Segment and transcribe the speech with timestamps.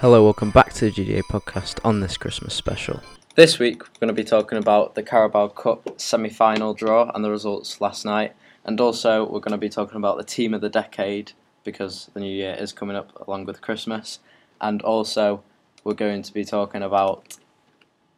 [0.00, 3.00] Hello, welcome back to the GDA podcast on this Christmas special.
[3.34, 7.24] This week, we're going to be talking about the Carabao Cup semi final draw and
[7.24, 8.34] the results last night.
[8.62, 11.32] And also, we're going to be talking about the team of the decade
[11.64, 14.18] because the new year is coming up along with Christmas.
[14.60, 15.42] And also,
[15.82, 17.38] we're going to be talking about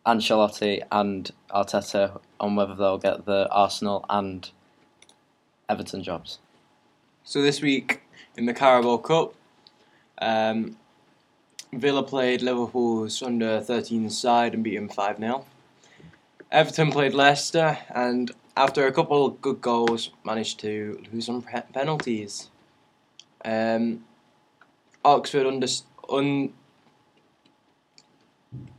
[0.05, 4.51] Ancelotti and Arteta on whether they'll get the Arsenal and
[5.69, 6.41] Everton jobs.
[7.23, 8.01] So this week
[8.37, 9.34] in the Carabao Cup,
[10.20, 10.77] um,
[11.72, 15.45] Villa played Liverpool's under 13 side and beat them 5 0.
[16.50, 21.62] Everton played Leicester and after a couple of good goals managed to lose on pe-
[21.72, 22.48] penalties.
[23.44, 24.04] Um,
[25.04, 25.66] Oxford under,
[26.08, 26.52] un,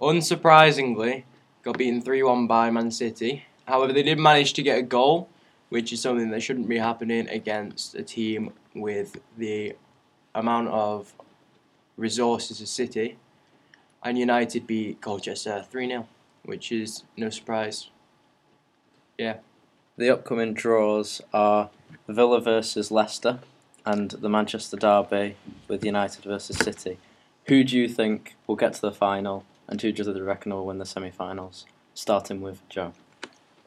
[0.02, 1.24] unsurprisingly
[1.64, 3.46] got beaten 3 1 by Man City.
[3.66, 5.30] However, they did manage to get a goal,
[5.70, 9.76] which is something that shouldn't be happening against a team with the
[10.34, 11.14] amount of
[12.00, 13.18] resources as City.
[14.02, 16.08] And United beat Colchester 3 0,
[16.44, 17.90] which is no surprise.
[19.18, 19.38] Yeah.
[19.98, 21.70] The upcoming draws are
[22.08, 23.40] Villa versus Leicester
[23.86, 25.36] and the Manchester Derby
[25.68, 26.98] with United versus City.
[27.48, 30.66] Who do you think will get to the final and who do you reckon will
[30.66, 31.66] win the semi finals?
[31.94, 32.94] Starting with Joe.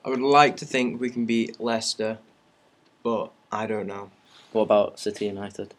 [0.04, 2.18] I would like to think we can beat Leicester,
[3.02, 4.10] but I don't know.
[4.52, 5.74] What about City United?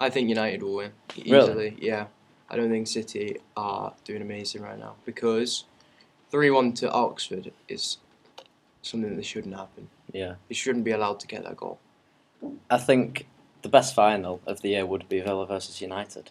[0.00, 1.30] I think United will win easily.
[1.30, 1.76] Really?
[1.78, 2.06] Yeah,
[2.48, 5.64] I don't think City are doing amazing right now because
[6.30, 7.98] three-one to Oxford is
[8.82, 9.88] something that shouldn't happen.
[10.10, 10.34] Yeah.
[10.48, 11.78] They shouldn't be allowed to get that goal.
[12.70, 13.26] I think
[13.62, 16.30] the best final of the year would be Villa versus United.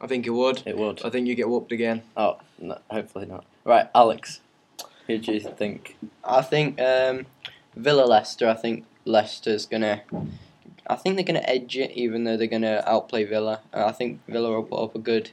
[0.00, 0.62] I think it would.
[0.66, 1.04] It would.
[1.04, 2.02] I think you get whooped again.
[2.16, 3.44] Oh, no, hopefully not.
[3.64, 4.40] Right, Alex.
[5.06, 5.96] Who do you think?
[6.24, 7.26] I think um,
[7.74, 8.48] Villa Leicester.
[8.48, 10.02] I think Leicester's gonna.
[10.88, 13.60] I think they're gonna edge it, even though they're gonna outplay Villa.
[13.74, 15.30] Uh, I think Villa will put up a good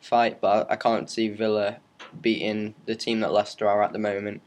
[0.00, 1.76] fight, but I, I can't see Villa
[2.20, 4.40] beating the team that Leicester are at the moment.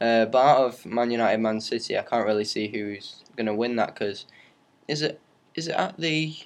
[0.00, 3.76] Uh, but out of Man United, Man City, I can't really see who's gonna win
[3.76, 4.26] that because
[4.86, 5.20] is it
[5.54, 6.36] is it at the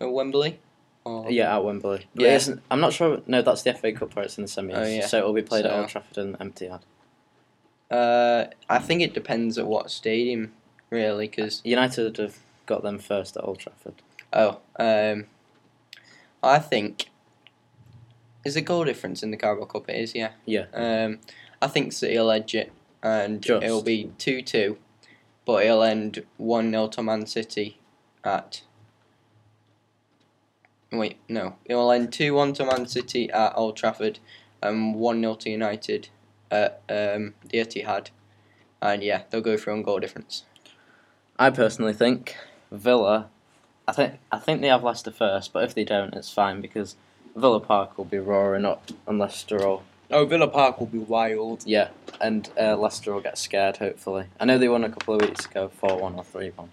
[0.00, 0.58] uh, Wembley?
[1.04, 2.06] Or- Yeah, at Wembley.
[2.14, 2.40] But Yeah.
[2.70, 3.20] I'm not sure.
[3.26, 4.72] No, that's the FA Cup where it's in the semis.
[4.76, 5.06] Oh, yeah.
[5.06, 6.80] So it will be played at So- Old Trafford and Etihad.
[7.90, 10.52] Uh, I think it depends at what stadium,
[10.90, 14.02] really, because United have got them first at Old Trafford.
[14.32, 15.26] Oh, um,
[16.42, 17.08] I think
[18.44, 19.88] is a goal difference in the Carabao Cup.
[19.88, 20.32] It is, yeah.
[20.46, 20.66] Yeah.
[20.72, 21.20] Um,
[21.60, 23.64] I think City will edge it, and Just.
[23.64, 24.78] it'll be two two,
[25.44, 27.78] but it'll end one 0 to Man City
[28.24, 28.62] at.
[30.90, 34.18] Wait, no, it'll end two one to Man City at Old Trafford,
[34.62, 36.08] and one 0 to United
[36.50, 38.08] at um, the Etihad,
[38.80, 40.44] and yeah, they'll go for on goal difference.
[41.38, 42.36] I personally think
[42.72, 43.28] Villa.
[43.86, 46.96] I think I think they have Leicester first, but if they don't, it's fine because
[47.36, 51.62] Villa Park will be roaring up and Leicester will Oh, Villa Park will be wild.
[51.66, 51.88] yeah,
[52.20, 53.78] and uh, Leicester will get scared.
[53.78, 56.70] Hopefully, I know they won a couple of weeks ago, four one or three one,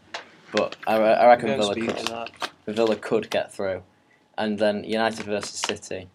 [0.51, 2.31] but I, I reckon Villa could.
[2.65, 3.83] Villa could get through,
[4.37, 6.09] and then United versus City.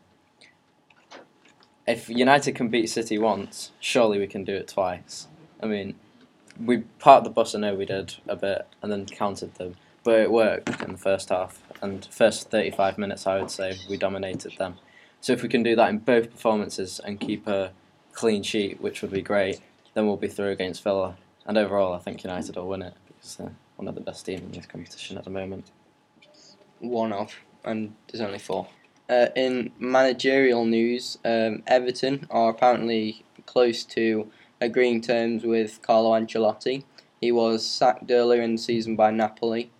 [1.87, 5.27] If United can beat City once, surely we can do it twice.
[5.63, 5.95] I mean,
[6.59, 7.55] we parked the bus.
[7.55, 10.99] I know we did a bit, and then counted them, but it worked in the
[10.99, 13.27] first half and first thirty-five minutes.
[13.27, 14.77] I would say we dominated them.
[15.21, 17.73] So if we can do that in both performances and keep a
[18.13, 19.61] clean sheet, which would be great,
[19.95, 21.17] then we'll be through against Villa.
[21.47, 24.43] And overall, I think United will win it because they're one of the best teams
[24.43, 25.71] in this competition at the moment.
[26.81, 28.67] one off, and there's only four.
[29.09, 34.31] Uh, in managerial news, um, Everton are apparently close to
[34.65, 36.85] agreeing terms with Carlo Ancelotti.
[37.21, 39.71] He was sacked earlier in the season by Napoli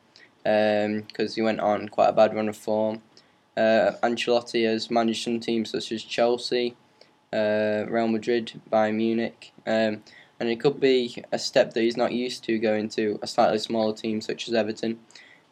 [0.43, 3.03] because he went on quite a bad run of form.
[3.57, 6.77] Uh, Ancelotti has managed some teams such as Chelsea,
[7.33, 10.03] uh, Real Madrid, Bayern Munich, um,
[10.41, 13.59] and it could be a step that he's not used to going to a slightly
[13.59, 14.99] smaller team such as Everton.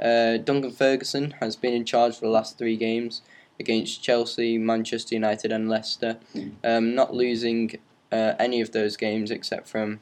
[0.00, 3.22] Uh, Duncan Ferguson has been in charge for the last three games
[3.60, 6.18] against Chelsea, Manchester United, and Leicester,
[6.64, 7.78] um, not losing
[8.12, 10.00] uh, any of those games except from,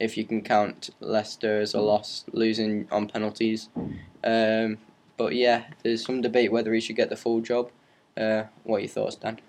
[0.00, 3.68] if you can count Leicester as a loss, losing on penalties.
[4.24, 4.78] Um,
[5.16, 7.70] but yeah, there's some debate whether he should get the full job.
[8.16, 9.40] Uh, what are your thoughts, Dan?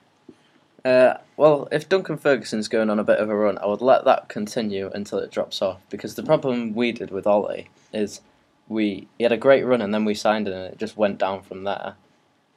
[0.83, 4.05] Uh, well, if Duncan Ferguson's going on a bit of a run, I would let
[4.05, 5.81] that continue until it drops off.
[5.89, 8.21] Because the problem we did with Ollie is
[8.67, 11.17] we he had a great run and then we signed him and it just went
[11.17, 11.95] down from there.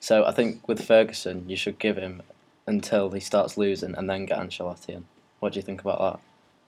[0.01, 2.23] So I think with Ferguson, you should give him
[2.67, 5.05] until he starts losing and then get Ancelotti in.
[5.41, 6.21] What do you think about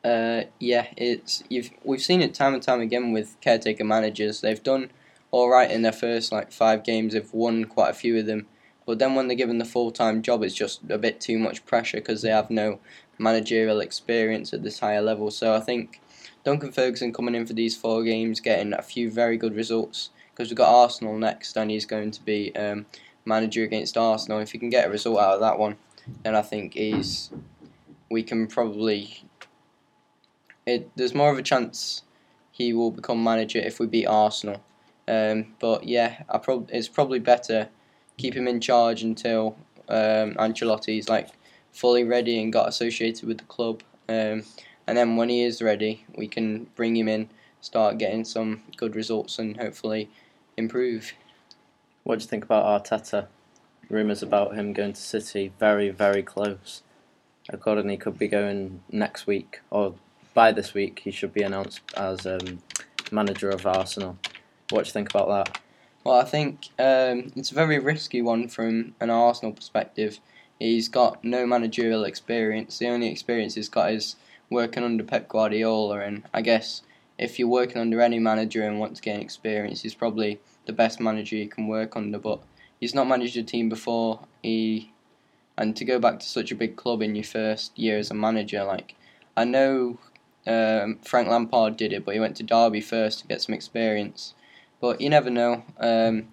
[0.02, 0.08] that?
[0.08, 4.40] Uh, yeah, it's you've we've seen it time and time again with caretaker managers.
[4.40, 4.90] They've done
[5.30, 7.12] all right in their first like five games.
[7.12, 8.46] They've won quite a few of them,
[8.86, 11.64] But then when they're given the full time job, it's just a bit too much
[11.66, 12.80] pressure because they have no
[13.18, 15.30] managerial experience at this higher level.
[15.30, 16.00] So I think
[16.44, 20.48] Duncan Ferguson coming in for these four games, getting a few very good results because
[20.48, 22.86] we've got Arsenal next, and he's going to be um,
[23.24, 24.40] manager against Arsenal.
[24.40, 25.76] If he can get a result out of that one,
[26.22, 27.30] then I think he's
[28.10, 29.24] we can probably.
[30.66, 32.02] It, there's more of a chance
[32.50, 34.62] he will become manager if we beat Arsenal.
[35.08, 37.68] Um, but yeah, I prob- it's probably better
[38.16, 39.56] keep him in charge until
[39.88, 41.28] um, Ancelotti's like
[41.72, 43.82] fully ready and got associated with the club.
[44.08, 44.44] Um,
[44.86, 47.30] and then when he is ready, we can bring him in,
[47.60, 50.10] start getting some good results, and hopefully
[50.56, 51.12] improve.
[52.02, 53.28] What do you think about Arteta?
[53.88, 56.82] Rumours about him going to City, very, very close.
[57.52, 59.94] According, he could be going next week, or
[60.34, 62.62] by this week, he should be announced as um,
[63.10, 64.16] manager of Arsenal.
[64.70, 65.60] What do you think about that?
[66.04, 70.20] Well, I think um, it's a very risky one from an Arsenal perspective.
[70.58, 72.78] He's got no managerial experience.
[72.78, 74.16] The only experience he's got is
[74.48, 76.82] working under Pep Guardiola, and I guess
[77.18, 81.00] if you're working under any manager and want to gain experience, he's probably the best
[81.00, 82.18] manager you can work under.
[82.18, 82.40] But
[82.78, 84.20] he's not managed a team before.
[84.42, 84.92] He
[85.60, 88.14] and to go back to such a big club in your first year as a
[88.14, 88.94] manager, like
[89.36, 89.98] I know
[90.46, 94.32] um, Frank Lampard did it, but he went to Derby first to get some experience.
[94.80, 95.62] But you never know.
[95.78, 96.28] Um,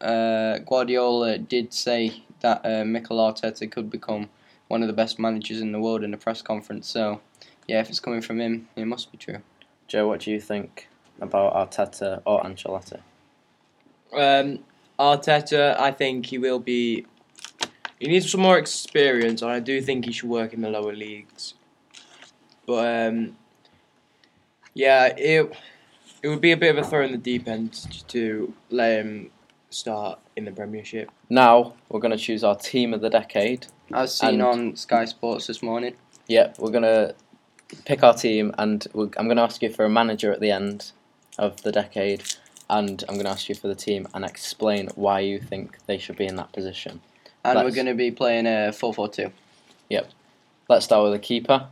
[0.00, 4.28] uh, Guardiola did say that uh, Mikel Arteta could become
[4.66, 6.88] one of the best managers in the world in a press conference.
[6.88, 7.20] So,
[7.68, 9.38] yeah, if it's coming from him, it must be true.
[9.86, 10.88] Joe, what do you think
[11.20, 13.00] about Arteta or Ancelotti?
[14.12, 14.58] Um,
[14.98, 17.06] Arteta, I think he will be.
[17.98, 20.94] He needs some more experience, and I do think he should work in the lower
[20.94, 21.54] leagues.
[22.66, 23.36] But um,
[24.74, 25.50] yeah, it
[26.22, 29.30] it would be a bit of a throw in the deep end to let him
[29.70, 31.10] start in the Premiership.
[31.30, 33.66] Now we're going to choose our team of the decade.
[33.92, 35.94] As seen on Sky Sports this morning.
[36.26, 37.14] Yeah, we're going to
[37.84, 40.50] pick our team, and we're, I'm going to ask you for a manager at the
[40.50, 40.92] end
[41.38, 42.24] of the decade,
[42.68, 45.98] and I'm going to ask you for the team and explain why you think they
[45.98, 47.00] should be in that position.
[47.46, 49.32] And we're going to be playing a 4 4 2.
[49.90, 50.10] Yep.
[50.68, 51.68] Let's start with the keeper.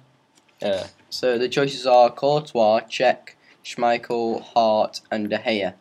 [0.62, 3.30] Uh, So the choices are Courtois, Cech,
[3.64, 5.74] Schmeichel, Hart, and De Gea.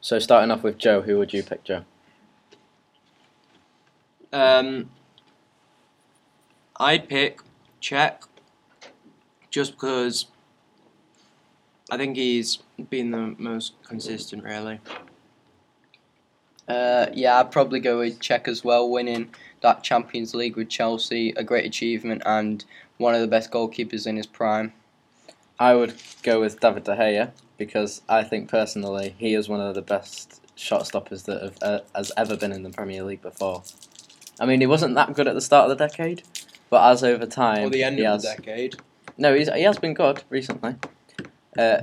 [0.00, 1.84] so starting off with Joe, who would you pick, Joe?
[4.32, 4.90] Um,
[6.78, 7.40] I'd pick
[7.80, 8.16] Cech
[9.50, 10.26] just because
[11.90, 12.58] I think he's
[12.90, 14.80] been the most consistent, really.
[16.72, 21.30] Uh, yeah, I'd probably go with Cech as well, winning that Champions League with Chelsea,
[21.36, 22.64] a great achievement, and
[22.96, 24.72] one of the best goalkeepers in his prime.
[25.58, 29.74] I would go with David De Gea because I think personally he is one of
[29.74, 33.62] the best shot stoppers that have, uh, has ever been in the Premier League before.
[34.40, 36.22] I mean, he wasn't that good at the start of the decade,
[36.70, 38.76] but as over time, Or the end he of has, the decade.
[39.18, 40.76] No, he's, he has been good recently.
[41.56, 41.82] Uh,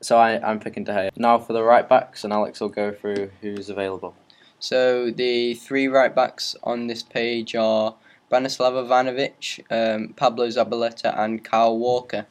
[0.00, 1.10] so I, I'm picking De Gea.
[1.16, 4.16] Now for the right backs, and Alex will go through who's available.
[4.62, 7.96] So the three right backs on this page are
[8.30, 12.26] Branislav Ivanovic, um, Pablo Zabaleta, and Kyle Walker.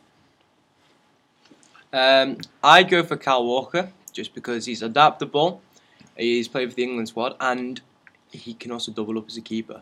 [1.92, 5.62] Um, I'd go for Cal Walker just because he's adaptable.
[6.16, 7.82] He's played for the England squad and
[8.32, 9.82] he can also double up as a keeper.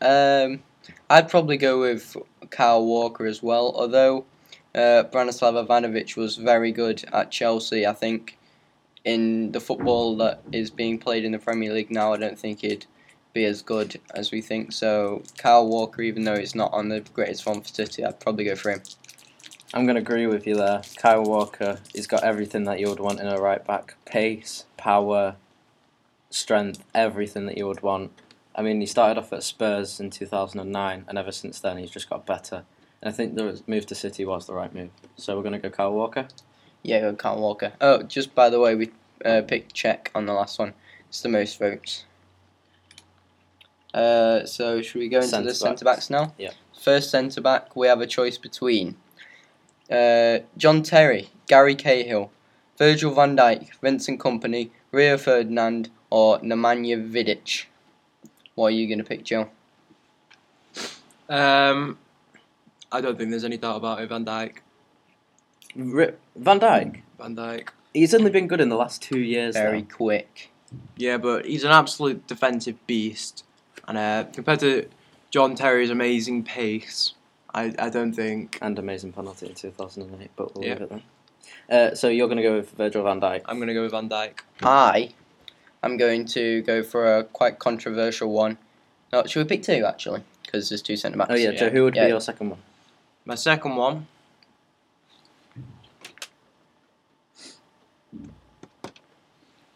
[0.00, 0.64] Um,
[1.08, 2.16] I'd probably go with
[2.50, 4.24] Kyle Walker as well, although
[4.74, 7.86] uh, Branislav Ivanovic was very good at Chelsea.
[7.86, 8.38] I think
[9.04, 12.60] in the football that is being played in the Premier League now, I don't think
[12.60, 12.86] he'd
[13.32, 14.72] be as good as we think.
[14.72, 18.44] So Kyle Walker, even though he's not on the greatest form for City, I'd probably
[18.44, 18.82] go for him.
[19.72, 20.82] I'm going to agree with you there.
[20.96, 25.36] Kyle Walker, he's got everything that you would want in a right back pace, power,
[26.28, 28.10] strength, everything that you would want.
[28.54, 32.10] I mean, he started off at Spurs in 2009, and ever since then, he's just
[32.10, 32.64] got better.
[33.00, 34.90] And I think the move to City was the right move.
[35.16, 36.26] So we're going to go Kyle Walker.
[36.82, 37.72] Yeah, go Kyle Walker.
[37.80, 38.90] Oh, just by the way, we
[39.24, 40.74] uh, picked Cech on the last one.
[41.08, 42.04] It's the most votes.
[43.92, 46.32] Uh, so should we go into Centre the centre backs now?
[46.38, 46.50] Yeah.
[46.80, 48.96] First centre back, we have a choice between
[49.90, 52.30] uh, John Terry, Gary Cahill,
[52.78, 57.66] Virgil van Dijk, Vincent Kompany, Rio Ferdinand, or Nemanja Vidic.
[58.54, 59.50] What are you going to pick, Joe?
[61.28, 61.98] Um,
[62.90, 64.08] I don't think there's any doubt about it.
[64.08, 64.58] Van Dijk.
[65.76, 67.00] Ri- Van Dijk.
[67.18, 67.68] Van Dijk.
[67.94, 69.54] he's only been good in the last two years.
[69.56, 69.88] Very now.
[69.96, 70.50] quick.
[70.96, 73.44] Yeah, but he's an absolute defensive beast.
[73.88, 74.86] And uh, compared to
[75.30, 77.14] John Terry's amazing pace,
[77.54, 78.58] I, I don't think.
[78.62, 80.72] And amazing penalty in 2008, but we'll Yeah.
[80.74, 81.02] leave it there.
[81.70, 83.42] Uh, so you're going to go with Virgil van Dijk.
[83.46, 84.40] I'm going to go with Van Dijk.
[84.62, 85.10] I
[85.82, 88.58] I'm going to go for a quite controversial one.
[89.12, 90.22] No, should we pick two actually?
[90.44, 91.30] Because there's two centre backs.
[91.32, 91.58] Oh yeah, yeah.
[91.58, 91.70] Joe.
[91.70, 92.04] Who would Yeah.
[92.04, 92.58] be your second one?
[93.24, 94.06] My second one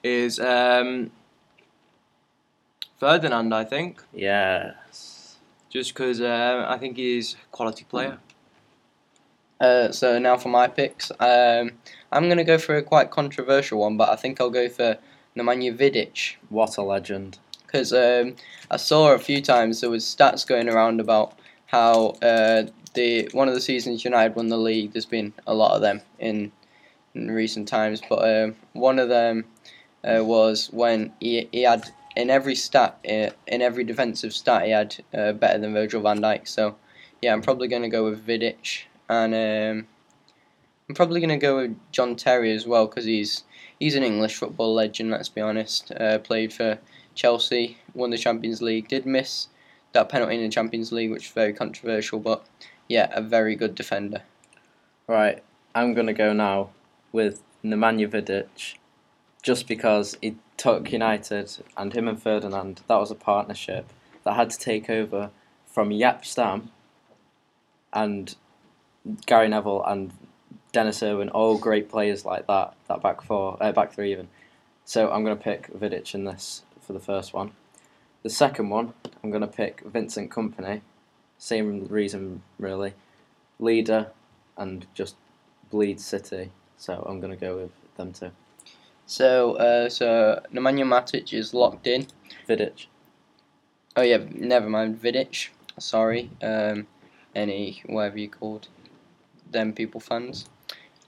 [0.04, 1.10] is um,
[2.98, 5.36] Ferdinand, I think, Yes.
[5.70, 8.18] just because uh, I think he's a quality player.
[9.60, 11.10] Uh, so now for my picks.
[11.18, 11.72] Um,
[12.12, 14.98] I'm going to go for a quite controversial one, but I think I'll go for
[15.36, 16.36] Nemanja Vidic.
[16.48, 17.38] What a legend.
[17.66, 18.36] because um,
[18.70, 23.48] I saw a few times there was stats going around about how uh, the one
[23.48, 24.92] of the seasons United won the league.
[24.92, 26.52] There's been a lot of them in,
[27.14, 29.44] in recent times, but um, one of them
[30.04, 34.70] uh, was when he, he had in every stat uh, in every defensive stat he
[34.70, 36.46] had uh, better than Virgil Van Dijk.
[36.46, 36.76] So
[37.22, 39.86] yeah, I'm probably going to go with Vidic, and um,
[40.88, 43.44] I'm probably going to go with John Terry as well because he's
[43.78, 45.10] he's an English football legend.
[45.10, 45.90] Let's be honest.
[45.92, 46.78] Uh, played for
[47.14, 48.88] Chelsea won the Champions League.
[48.88, 49.48] Did miss
[49.92, 52.44] that penalty in the Champions League, which was very controversial, but
[52.88, 54.22] yeah, a very good defender.
[55.06, 55.42] Right,
[55.74, 56.70] I'm gonna go now
[57.12, 58.74] with Nemanja Vidic,
[59.44, 62.80] just because he took United and him and Ferdinand.
[62.88, 63.92] That was a partnership
[64.24, 65.30] that had to take over
[65.66, 66.70] from Jaap Stam
[67.92, 68.34] and
[69.26, 70.12] Gary Neville and
[70.72, 72.74] Dennis Irwin, all great players like that.
[72.88, 74.28] That back four, uh, back three even.
[74.86, 77.52] So I'm gonna pick Vidic in this for the first one.
[78.22, 80.80] The second one, I'm gonna pick Vincent Kompany.
[81.36, 82.94] Same reason really,
[83.58, 84.08] leader
[84.56, 85.16] and just
[85.70, 86.50] bleed City.
[86.78, 88.30] So I'm gonna go with them two.
[89.06, 92.06] So, uh, so Nemanja Matic is locked in.
[92.48, 92.86] Vidic.
[93.96, 95.00] Oh yeah, never mind.
[95.00, 95.48] Vidic.
[95.78, 96.30] Sorry.
[96.42, 96.86] Um,
[97.34, 98.68] any whatever you called
[99.50, 100.48] them people fans.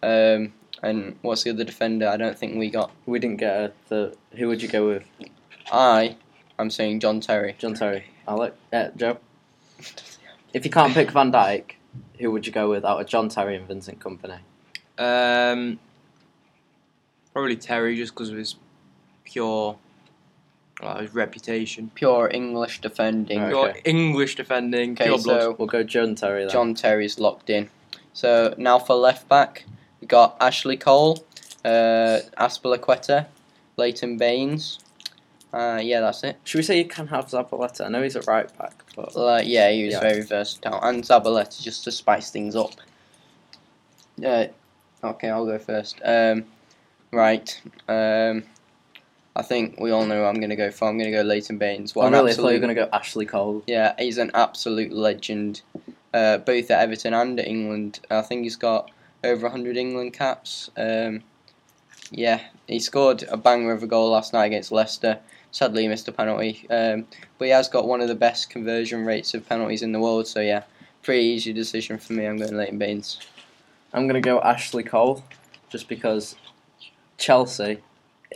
[0.02, 2.08] Um, and what's the other defender?
[2.08, 2.90] I don't think we got.
[3.06, 4.16] We didn't get a, the.
[4.32, 5.04] Who would you go with?
[5.72, 6.16] I.
[6.58, 7.54] I'm saying John Terry.
[7.58, 8.04] John Terry.
[8.28, 8.54] Alec.
[8.72, 9.18] Uh, Joe.
[10.54, 11.72] If you can't pick Van Dijk,
[12.18, 14.38] who would you go with out of John Terry and Vincent Kompany?
[14.96, 15.78] Um,
[17.37, 18.57] probably Terry, just because of his
[19.25, 19.76] pure,
[20.83, 21.90] well, his reputation.
[21.95, 23.38] Pure English defending.
[23.43, 23.49] Right.
[23.50, 23.81] Pure Okay.
[23.85, 25.43] English defending, Okay, pure blood.
[25.43, 26.50] so We'll go John Terry then.
[26.50, 27.69] John Terry's locked in.
[28.14, 29.66] So now for left back,
[30.00, 31.26] we got Ashley Cole,
[31.62, 33.26] uh, Azpilicueta,
[33.76, 34.78] Leighton Baines.
[35.52, 36.38] Uh, yeah, that's it.
[36.45, 37.85] Should we say you can have Zabaleta?
[37.85, 40.00] I know he's a right back, but Uh, yeah, he was Yeah.
[40.00, 40.81] very versatile.
[40.83, 42.71] And Zabaleta just to spice things up.
[44.25, 44.47] Uh,
[45.05, 46.00] okay, I'll go first.
[46.02, 46.47] Um,
[47.12, 47.60] right.
[47.88, 48.44] Um,
[49.36, 50.88] I think we all know who I'm going to go for.
[50.88, 51.94] I'm going to go Leighton Baines.
[51.94, 52.32] What oh, an really?
[52.32, 53.62] I thought you were absolute- going to go Ashley Cole.
[53.66, 55.60] Yeah, he's an absolute legend,
[56.14, 58.00] uh, both at Everton and at England.
[58.10, 58.90] I think he's got
[59.22, 60.70] over 100 England caps.
[60.76, 61.22] Um,
[62.10, 65.18] yeah, he scored a banger of a goal last night against Leicester.
[65.50, 66.66] Sadly, he missed a penalty.
[66.70, 67.06] Um,
[67.38, 70.26] but he has got one of the best conversion rates of penalties in the world,
[70.26, 70.62] so yeah,
[71.02, 72.25] pretty easy decision for me.
[72.25, 73.18] I'm going Leighton Baines.
[73.92, 75.25] I'm going to go Ashley Cole,
[75.68, 76.36] just because
[77.18, 77.82] Chelsea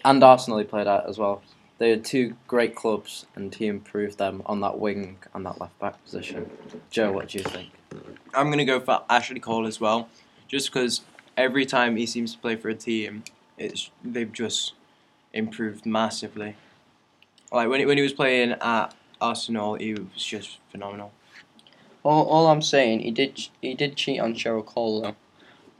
[0.04, 1.42] and Arsenal he played at as well.
[1.78, 5.78] They had two great clubs, and he improved them on that wing and that left
[5.78, 6.50] back position.
[6.90, 7.70] Joe, what do you think?
[8.34, 10.08] I'm going to go for Ashley Cole as well,
[10.46, 11.00] just because
[11.38, 13.24] every time he seems to play for a team,
[13.56, 14.74] it's they've just
[15.32, 16.56] improved massively.
[17.50, 21.12] Like when he, when he was playing at Arsenal, he was just phenomenal.
[22.02, 25.16] All, all I'm saying, he did he did cheat on Cheryl Cole though.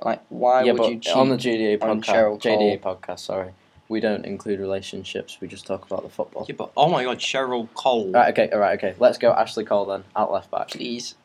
[0.03, 1.15] Like, why yeah, would but you cheat?
[1.15, 3.51] on the GDA on podcast, Cheryl JDA podcast, sorry,
[3.89, 5.39] we don't include relationships.
[5.41, 6.47] We just talk about the football.
[6.49, 8.11] Yeah, but oh my God, Cheryl Cole.
[8.11, 8.95] Right, okay, all right, okay.
[8.99, 10.69] Let's go Ashley Cole then at left back.
[10.69, 11.17] Please.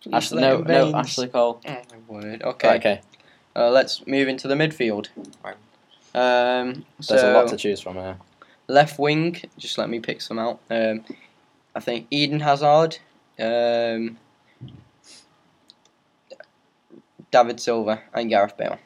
[0.00, 1.60] Please Ashley, no, no, Ashley Cole.
[1.66, 2.42] Oh my word.
[2.42, 2.68] Okay.
[2.68, 3.00] Right, okay.
[3.54, 5.08] Uh, let's move into the midfield.
[5.44, 5.56] Right.
[6.14, 8.16] Um, There's so a lot to choose from here.
[8.68, 10.60] left wing, just let me pick some out.
[10.70, 11.04] Um,
[11.74, 12.98] I think Eden Hazard,
[13.38, 14.16] um,
[17.30, 18.78] David Silva, and Gareth Bale.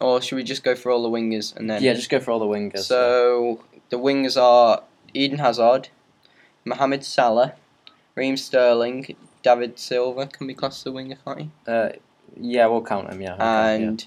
[0.00, 1.82] Or should we just go for all the wingers and then?
[1.82, 2.80] Yeah, just go for all the wingers.
[2.80, 4.82] So the wingers are
[5.14, 5.88] Eden Hazard,
[6.64, 7.54] Mohamed Salah,
[8.14, 11.50] Raheem Sterling, David Silva can be classed as a winger, can't he?
[11.66, 11.90] Uh,
[12.38, 13.20] yeah, we'll count him.
[13.20, 13.34] Yeah.
[13.34, 14.06] okay, and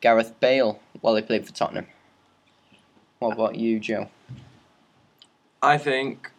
[0.00, 1.86] Gareth Bale while he played for Tottenham.
[3.18, 4.08] What about you, Joe?
[5.62, 6.30] I think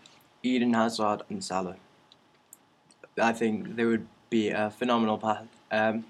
[0.44, 1.78] Eden Hazard and Salah.
[3.20, 5.44] I think they would be a phenomenal pa-
[5.76, 6.06] um,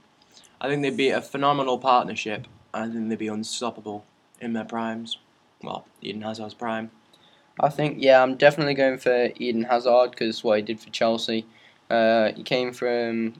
[0.61, 2.47] I think they'd be a phenomenal partnership.
[2.73, 4.05] I think they'd be unstoppable
[4.41, 5.17] in their primes.
[5.63, 6.91] Well, Eden Hazard's prime.
[7.59, 11.45] I think yeah, I'm definitely going for Eden Hazard because what he did for Chelsea.
[11.89, 13.33] Uh, he came from.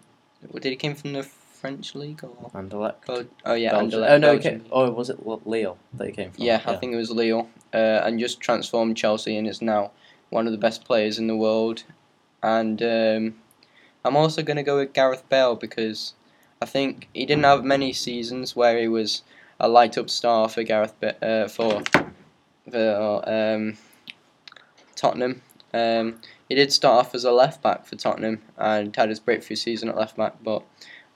[0.52, 2.32] What did he came from the French league or?
[2.54, 2.60] yeah.
[2.62, 2.94] Anderlecht.
[3.10, 4.02] Oh, oh yeah, Belgium.
[4.02, 4.60] Anderlecht, Oh no, he Belgium.
[4.62, 6.44] came, oh was it L- Lille that he came from?
[6.44, 7.50] Yeah, I think it was Lille.
[7.74, 9.92] uh, and just transformed Chelsea and is now
[10.30, 11.84] one of the best players in the world.
[12.44, 13.36] And um,
[14.06, 16.14] I'm also going to go with Gareth Bale because
[16.62, 19.24] I think he didn't have many seasons where he was
[19.60, 21.82] a light up star for Gareth uh, for
[22.70, 23.78] for um,
[24.96, 25.42] Tottenham.
[25.74, 29.56] Um, he did start off as a left back for Tottenham and had his breakthrough
[29.56, 30.64] season at left back, but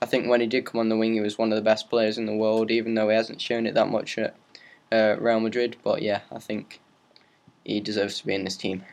[0.02, 1.90] I think when he did come on the wing, he was one of the best
[1.90, 4.34] players in the world, even though he hasn't shown it that much at
[4.90, 5.76] uh, Real Madrid.
[5.84, 6.80] But yeah, I think
[7.64, 8.84] he deserves to be in this team.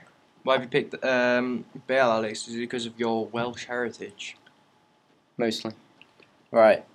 [0.48, 2.48] Why have you picked um, Bale, Alex?
[2.48, 4.38] Is it because of your Welsh heritage?
[5.36, 5.74] Mostly.
[6.52, 6.86] Right,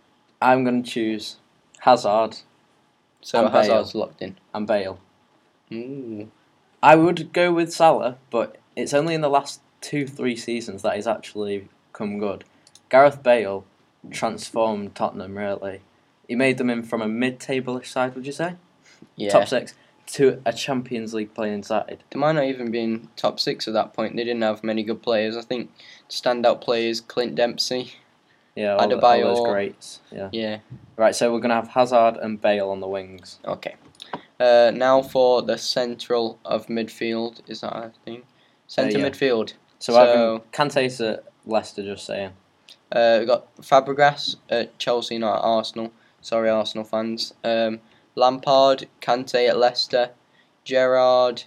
[0.41, 1.37] I'm going to choose
[1.81, 2.39] Hazard
[3.21, 3.61] So And Bale.
[3.61, 4.39] Hazard's locked in.
[4.55, 4.99] and Bale.
[5.71, 6.31] Ooh.
[6.83, 10.97] I would go with Salah, but it's only in the last two, three seasons that
[10.97, 12.45] he's actually come good.
[12.89, 13.67] Gareth Bale
[14.11, 15.83] transformed Tottenham, really.
[16.27, 18.55] He made them in from a mid table ish side, would you say?
[19.15, 19.29] Yeah.
[19.29, 19.75] Top six,
[20.13, 22.03] to a Champions League playing side.
[22.11, 24.15] They might not even be in top six at that point.
[24.17, 25.37] They didn't have many good players.
[25.37, 25.71] I think
[26.09, 27.95] standout players Clint Dempsey.
[28.55, 30.01] Yeah, all, the- all those greats.
[30.11, 30.29] Yeah.
[30.33, 30.59] Yeah.
[30.97, 33.39] Right, so we're going to have Hazard and Bale on the wings.
[33.47, 33.77] Okay.
[34.39, 37.41] Uh, now for the central of midfield.
[37.49, 38.25] Is that a thing?
[38.67, 39.09] Centre yeah.
[39.09, 39.55] midfield.
[39.79, 42.33] So, So- Kante's at Leicester, just saying.
[42.91, 45.91] Uh, we got Fabregas at Chelsea, not at Arsenal.
[46.21, 47.33] Sorry, Arsenal fans.
[47.43, 47.81] Um,
[48.15, 50.11] Lampard, Kante at Leicester,
[50.65, 51.45] Gerrard,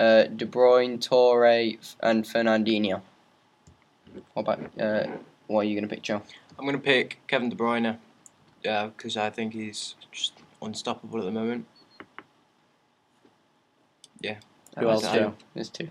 [0.00, 3.00] uh, De Bruyne, Toure, and Fernandinho.
[4.32, 5.06] What about uh,
[5.46, 6.22] what are you gonna pick, Joe?
[6.58, 7.98] I'm going to pick Kevin De Bruyne.
[8.62, 10.32] Yeah, because I think he's just
[10.62, 11.66] unstoppable at the moment.
[14.20, 14.36] Yeah.
[14.78, 15.34] Who else, two.
[15.54, 15.90] There's two.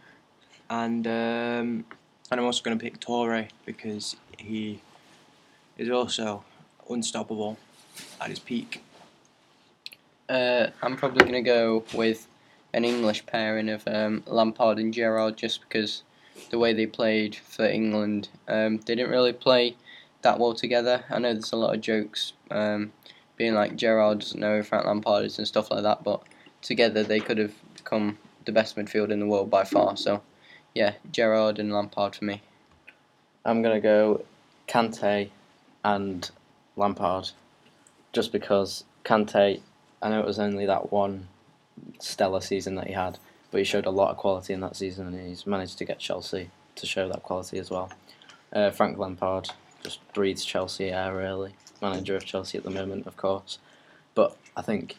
[0.69, 1.85] And um,
[2.31, 4.81] and I'm also going to pick Toure because he
[5.77, 6.43] is also
[6.89, 7.57] unstoppable
[8.19, 8.82] at his peak.
[10.29, 12.27] Uh, I'm probably gonna go with
[12.73, 16.03] an English pairing of um, Lampard and Gerrard just because
[16.49, 19.75] the way they played for England, um, they didn't really play
[20.23, 21.03] that well together.
[21.09, 22.91] I know there's a lot of jokes um,
[23.37, 26.23] being like Gerrard doesn't know who Frank Lampard is and stuff like that, but
[26.61, 29.95] together they could have become the best midfield in the world by far.
[29.97, 30.21] So,
[30.73, 32.41] yeah, Gerrard and Lampard for me.
[33.45, 34.25] I'm going to go
[34.67, 35.29] Kante
[35.83, 36.31] and
[36.75, 37.31] Lampard.
[38.13, 39.61] Just because Kante,
[40.03, 41.27] I know it was only that one
[41.99, 43.17] stellar season that he had,
[43.51, 45.97] but he showed a lot of quality in that season and he's managed to get
[45.97, 47.89] Chelsea to show that quality as well.
[48.51, 49.49] Uh, Frank Lampard
[49.81, 51.53] just breathes Chelsea air, really.
[51.81, 53.59] Manager of Chelsea at the moment, of course.
[54.13, 54.97] But I think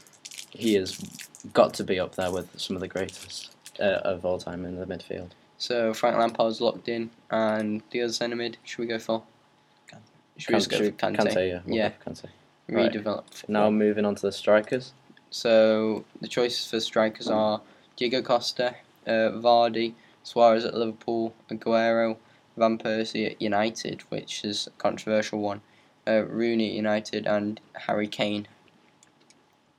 [0.51, 0.99] he has
[1.53, 4.77] got to be up there with some of the greatest uh, of all time in
[4.77, 5.31] the midfield.
[5.59, 9.23] So Frank Lampard's locked in, and the other centre mid, should we go for?
[9.90, 10.01] Kante.
[10.38, 11.17] Should we just go for Kante?
[11.17, 11.61] Kante, yeah.
[11.64, 11.88] we'll Yeah.
[12.05, 12.12] go
[12.66, 12.77] for Kante.
[12.77, 12.92] right.
[12.92, 13.48] Redevelop.
[13.48, 14.92] Now moving on to the strikers.
[15.31, 17.61] So the choices for strikers are
[17.96, 22.16] Diego Costa, uh, Vardy, Suarez at Liverpool, Aguero,
[22.57, 25.61] Van Persie at United, which is a controversial one,
[26.07, 28.46] uh, Rooney at United, and Harry Kane.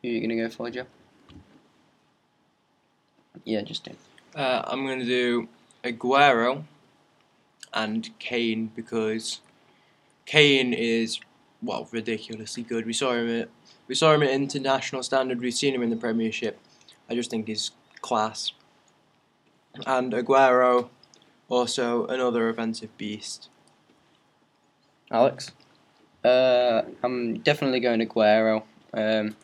[0.02, 0.86] Who are you gonna go for, Joe?
[3.44, 3.92] Yeah, just do.
[4.36, 5.48] Uh, I'm going to do
[5.84, 6.64] Aguero
[7.74, 9.42] and Kane because
[10.26, 11.20] Kane is
[11.62, 12.86] well ridiculously good.
[12.86, 13.50] We saw him at
[13.88, 15.40] we saw him at international standard.
[15.40, 16.60] We've seen him in the Premiership.
[17.10, 18.54] I just think he's class.
[19.86, 20.90] And Aguero,
[21.50, 23.50] also another offensive beast.
[25.12, 25.52] Alex?
[26.24, 28.64] Uh, I'm definitely going Aguero.
[28.94, 29.36] Um,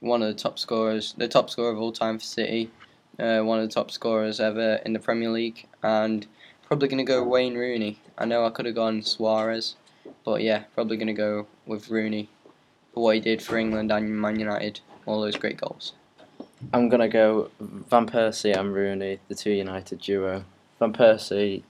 [0.00, 2.70] one of the top scorers, the top scorer of all time for City.
[3.18, 6.26] Uh, one of the top scorers ever in the Premier League, and
[6.66, 7.98] probably going to go Wayne Rooney.
[8.16, 9.74] I know I could have gone Suarez,
[10.24, 12.28] but yeah, probably going to go with Rooney
[12.92, 15.92] for what he did for England and Man United, all those great goals.
[16.72, 20.44] I'm going to go Van Persie and Rooney, the two United duo.
[20.78, 21.62] Van Persie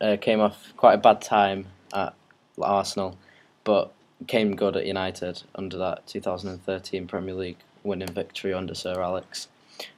[0.00, 2.14] uh, came off quite a bad time at
[2.60, 3.18] Arsenal,
[3.64, 3.92] but
[4.26, 9.48] came good at United under that 2013 Premier League winning victory under Sir Alex.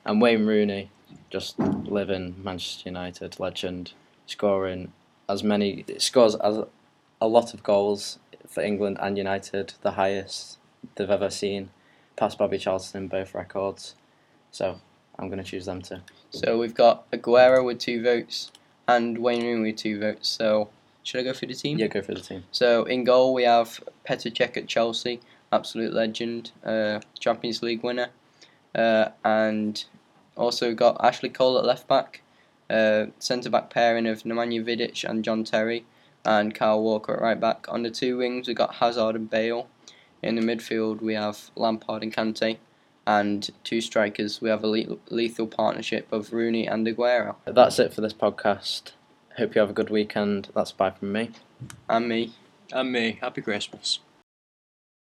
[0.04, 0.90] And Wayne Rooney,
[1.30, 3.92] just living Manchester United legend,
[4.26, 4.92] scoring
[5.28, 6.64] as many scores as
[7.24, 10.58] a lot of goals for England and United, the highest
[10.94, 11.70] they've ever seen,
[12.16, 13.94] past Bobby Charlton in both records.
[14.50, 14.80] So
[15.18, 16.00] I'm going to choose them too.
[16.30, 18.52] So we've got Aguero with two votes
[18.86, 20.28] and Wayne Rooney with two votes.
[20.28, 20.68] So
[21.02, 21.78] should I go for the team?
[21.78, 22.44] Yeah, go for the team.
[22.50, 25.20] So in goal we have Petr Cech at Chelsea,
[25.52, 28.08] absolute legend, uh, Champions League winner,
[28.74, 29.84] uh, and
[30.36, 32.22] also got Ashley Cole at left back,
[32.68, 35.84] uh, centre back pairing of Nemanja Vidic and John Terry,
[36.24, 37.66] and Kyle Walker at right back.
[37.68, 39.68] On the two wings we've got Hazard and Bale.
[40.22, 42.56] In the midfield we have Lampard and Kante,
[43.06, 44.40] and two strikers.
[44.40, 47.36] We have a le- lethal partnership of Rooney and Aguero.
[47.44, 48.92] That's it for this podcast.
[49.36, 50.48] Hope you have a good weekend.
[50.54, 51.30] That's bye from me.
[51.88, 52.32] And me.
[52.72, 53.18] And me.
[53.20, 53.98] Happy Christmas.